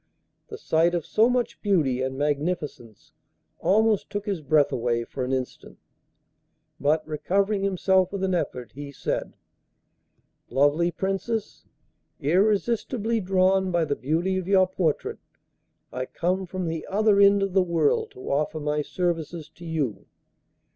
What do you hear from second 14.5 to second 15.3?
portrait,